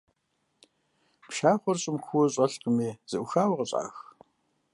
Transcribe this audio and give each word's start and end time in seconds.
Пшахъуэр 1.27 1.77
щӀым 1.81 1.97
куууэ 2.05 2.27
щӀэлъкъыми 2.33 2.89
зэӀухауэ 3.09 3.55
къыщӀах. 3.57 3.95